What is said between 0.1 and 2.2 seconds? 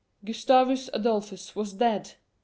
Gustavus Adolphus was dead!